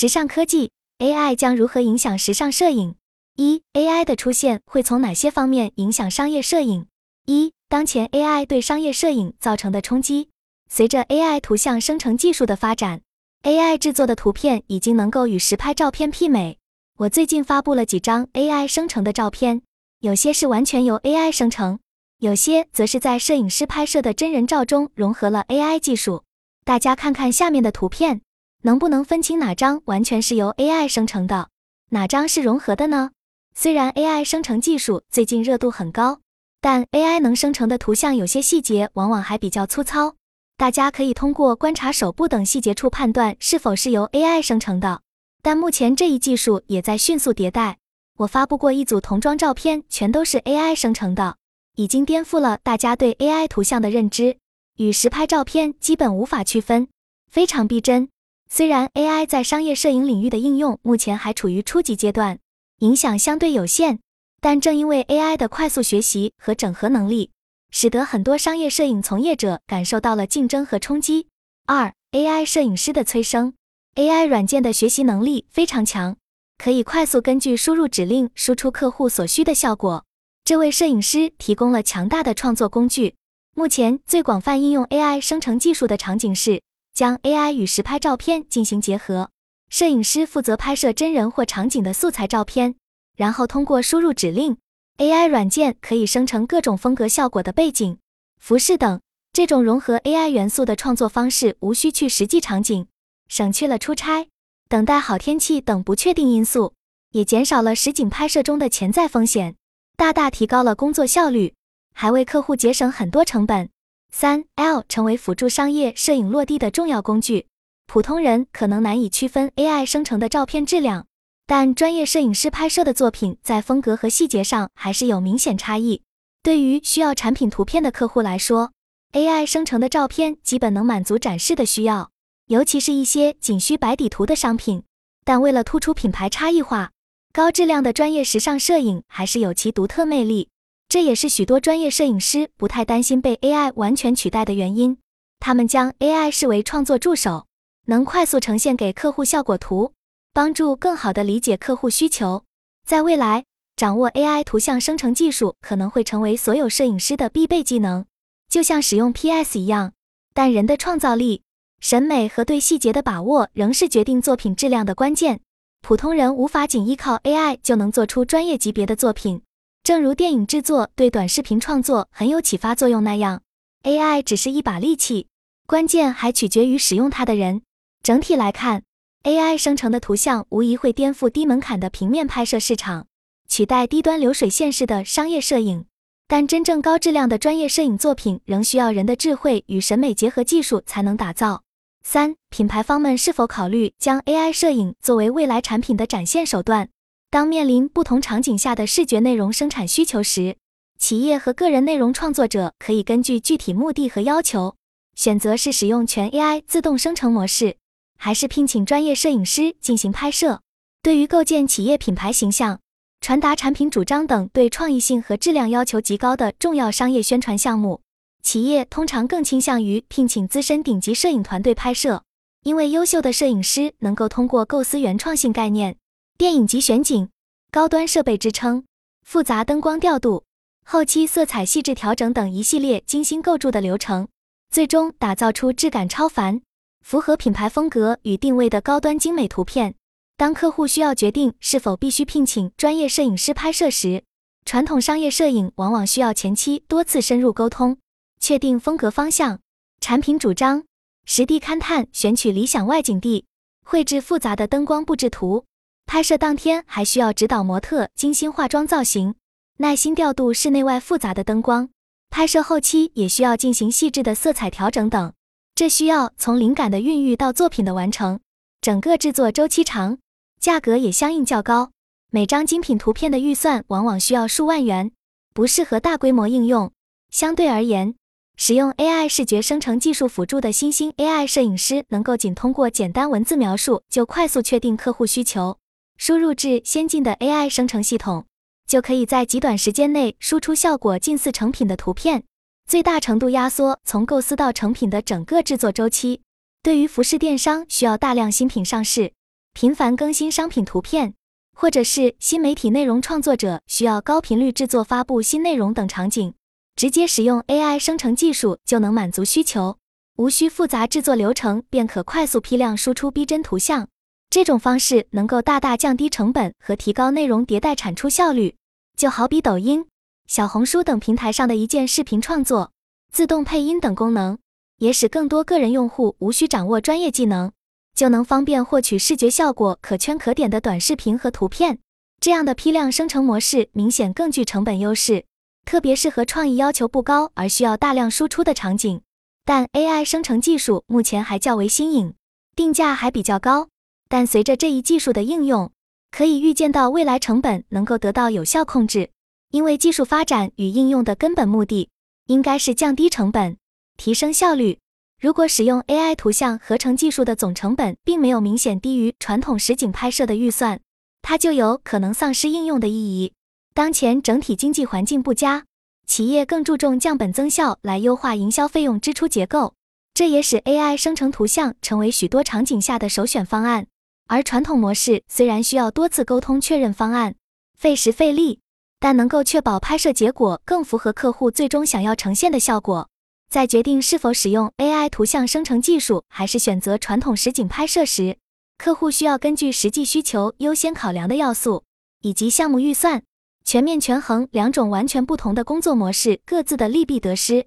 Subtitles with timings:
[0.00, 2.94] 时尚科技 AI 将如何影响时尚摄影？
[3.36, 6.86] 一、AI 的出现会从哪些方面影响商业摄影？
[7.26, 10.30] 一、当前 AI 对商业摄影造成的冲击。
[10.70, 13.02] 随着 AI 图像生成技术的发展
[13.42, 16.56] ，AI 制作的图片已经能够与实拍照片媲美。
[16.96, 19.60] 我最近发布了几张 AI 生成的照片，
[19.98, 21.78] 有些是完全由 AI 生成，
[22.20, 26.24] 有些则是在摄影师拍摄的真人照中融合了 AI 技术。
[26.64, 28.22] 大家看看下面的图片。
[28.62, 31.48] 能不能分清哪张完全是由 AI 生成的，
[31.90, 33.10] 哪张是融合的呢？
[33.54, 36.20] 虽然 AI 生成技术最近热度很高，
[36.60, 40.14] 但 AI 能生成的图像有些细节往往还比较粗糙。
[40.56, 45.00] 大家可以通过观察手部等细节处判断是否是由 AI 生成的。
[45.42, 47.78] 但目前这一技术也在迅速迭代。
[48.18, 51.36] 我发布过一组童装照片，全都是 AI 生成的，
[51.76, 54.36] 已经颠覆了大家对 AI 图像的认知，
[54.76, 56.88] 与实拍照片基本无法区分，
[57.30, 58.10] 非常逼真。
[58.52, 62.40] 虽然 AI 在商业摄影领域的应用目前还处于初级阶段，
[62.80, 64.00] 影响相对有限，
[64.40, 67.30] 但正因为 AI 的快速学习和整合能力，
[67.70, 71.28] 使得很多商业摄影从业者感受到了竞争和冲击。
[71.66, 73.54] 二、AI 摄影师的催生
[73.94, 76.16] ，AI 软件的学习能力非常强，
[76.58, 80.04] 可以快速根据输入指令输出客户所需的效果，
[80.42, 83.14] 这为摄影师提供了强大的创作工具。
[83.54, 86.60] 目前最广泛应用 AI 生成技术的场景是。
[86.92, 89.30] 将 AI 与实拍照片进行结合，
[89.68, 92.74] 摄影师负责拍摄真人或场景的素材照片，
[93.16, 94.56] 然后通过输入指令
[94.98, 97.98] ，AI 软件可以生成各种风格效果的背景、
[98.38, 99.00] 服饰等。
[99.32, 102.88] 这种融合 AI 元素的创作方式，无需去实际场景，
[103.28, 104.26] 省去了出差、
[104.68, 106.74] 等待好天气等不确定因素，
[107.12, 109.54] 也减少了实景拍摄中的潜在风险，
[109.96, 111.54] 大大提高了工作效率，
[111.94, 113.70] 还为客户节省很多成本。
[114.12, 117.46] 三 L 成为辅助商业摄影落地的重要工具。
[117.86, 121.06] 普通人可能难以区分 AI 生成的照片质量，
[121.46, 126.02] 但专业摄影师拍摄的作品在风格和细节上还是有明显差异。
[126.42, 128.72] 对于需要产品图片的客户来说
[129.12, 132.10] ，AI 生成的照片基本能满足展示的需要，
[132.46, 134.84] 尤其是一些仅需白底图的商品。
[135.24, 136.92] 但为了突出品牌差异化，
[137.32, 140.49] 高质量的专业时尚摄影还是有其独特魅力。
[140.90, 144.98] 这也是许多专业摄影师不太担心被 AI 完全取代的原因。
[145.38, 147.46] 他们将 AI 视为创作助手，
[147.86, 149.92] 能快速呈现给客户效果图，
[150.32, 152.42] 帮助更好地理解客户需求。
[152.84, 153.44] 在未来，
[153.76, 158.04] 掌握 AI 图像生成技术可能会成为所有摄影师的必备技能，
[158.48, 159.92] 就像使用 PS 一样。
[160.34, 161.44] 但人的创造力、
[161.78, 165.38] 审美和对细节的把握仍是决定作品质量的关键。
[165.82, 169.42] 普通人无法仅依靠 AI 就能做出专业级别的作品。
[169.90, 173.42] 正如电影制作对短视频创作很有启发作用那样
[173.82, 175.26] ，AI 只是一把利器，
[175.66, 177.62] 关键还取决于使用它的人。
[178.00, 178.84] 整体来看
[179.24, 183.08] ，AI 生成的图像无疑会颠覆低门槛的平面拍摄市场，
[183.48, 185.86] 取代低端流水线式的商业摄影。
[186.28, 191.64] 但真正高质量的专业摄影作品仍需要人的智慧与审美结合技术才能打造。
[192.04, 196.90] 三、品牌方们是否考虑将 AI 摄影作为未来产品的展现手段？
[197.30, 200.56] 当面临不同场景下的视觉内容生产需求时，
[200.98, 204.74] 企业和个人内容创作者可以根据具体目的和要求，
[205.14, 207.76] 选择是使用全 AI 自动生成模式，
[208.18, 210.60] 还是聘请专业摄影师进行拍摄。
[211.02, 212.80] 对于构建企业品牌形象、
[213.20, 218.00] 传达产品主张等对创意性和质量要求极高的重要商业宣传项目，
[218.42, 222.24] 企业通常更倾向于聘请资深顶级摄影团队拍摄，
[222.64, 225.96] 因为优秀的摄影师能够通过构思原创性概念。
[226.40, 227.28] 电影级选景、
[227.70, 228.82] 高端设备支撑、
[229.22, 230.44] 复杂灯光调度、
[230.86, 234.26] 后期色彩细致调整等一系列精心构筑的流程，
[234.70, 236.62] 最终打造出质感超凡、
[237.04, 239.94] 符合品牌风格与定位的高端精美图片。
[240.38, 244.24] 当客户需要决定是否必须聘请专业摄影师拍摄时，
[244.64, 247.98] 传统商业摄影往往需要前期多次深入沟通，
[248.40, 249.60] 确定风格方向、
[250.00, 250.84] 产品主张，
[251.26, 253.44] 实地勘探、选取理想外景地，
[253.84, 255.66] 绘制复杂的灯光布置图。
[256.12, 259.36] 拍摄当天还需要指导模特精心化妆造型，
[259.76, 261.88] 耐心调度室内外复杂的灯光。
[262.30, 265.32] 拍摄后期也需要进行细致的色彩调整等。
[265.76, 268.40] 这需要从灵感的孕育到作品的完成，
[268.80, 270.18] 整个制作周期长，
[270.60, 271.92] 价格也相应较高。
[272.32, 275.12] 每张精品图片的预算往往需要数万元，
[275.54, 276.90] 不适合大规模应用。
[277.30, 278.16] 相对而言，
[278.56, 285.78] 使用 AI 视觉生成技术辅助的新兴 AI 摄影师，能够仅通过简单文字描述就快速确定客户需求。
[286.20, 288.44] 输入至先进的 AI 生成系统，
[288.86, 292.44] 就可以在极短时间内输出效果近似成品的图片，
[292.86, 296.42] 最大程度压缩从构思到成品的整个制作周期。
[296.82, 299.32] 对于服饰电商需要大量新品上市，
[299.72, 301.32] 频繁更新商品图片，
[301.72, 306.52] 或者是新媒体内容创作者需要高频率制作发布新内容等场景，
[306.96, 309.96] 直接使用 AI 生成技术就能满足需求，
[310.36, 314.06] 无需复杂制作流程便可快速批量输出逼真图像。
[314.50, 318.74] 这种方式能够大大降低成本和提高内容迭代产出效率。
[319.16, 320.06] 就好比抖音、
[320.48, 322.90] 小红书等平台上的一键视频创作、
[323.32, 324.58] 自动配音等功能，
[324.98, 327.70] 也使更多个人用户无需掌握专业技能。
[328.12, 332.00] 就能方便获取视觉效果可圈可点的短视频和图片，
[332.40, 335.44] 这样的批量生成模式明显更具成本优势，
[335.84, 339.22] 特别适合创意要求不高而需要大量输出的场景。
[339.64, 342.34] 但 AI 生成技术目前还较为新颖，
[342.74, 343.86] 定价还比较高。
[344.30, 345.90] 但随着这一技术的应用，
[346.30, 349.30] 可以预见到未来成本能够得到有效控制。
[349.72, 352.08] 因为技术发展与应用的根本目的
[352.46, 353.76] 应该是降低成本，
[354.16, 354.98] 提升效率。
[355.40, 361.00] 如果使用 AI 图像合成技术的总成本并没有明显低于传统实景拍摄的预算，
[361.42, 363.52] 它就有可能丧失应用的意义。
[363.94, 365.84] 当前整体经济环境不佳，
[366.26, 369.94] 企业更注重降本增效来优化营销费用支出结构，
[370.34, 374.06] 这也使 AI 生成图像成为许多场景下的首选方案。
[374.50, 377.54] 而传统模式虽然需要多次沟通确认方案，
[377.96, 378.80] 费时费力，
[379.20, 383.28] 但能够确保拍摄结果更符合客户最终想要呈现的效果。
[383.68, 388.58] 在决定是否使用 AI 图像生成技术，还是选择传统实景拍摄时，
[388.98, 392.02] 客户需要根据实际需求优先考量的要素
[392.40, 393.44] 以及项目预算，
[393.84, 397.86] 全面权衡两种完全不同的工作模式各自的利弊得失。